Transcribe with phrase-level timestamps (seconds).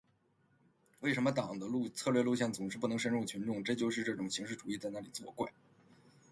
[1.01, 5.47] 为什么党的策略路线总是不能深入群众，就是这种形式主义在那里作怪。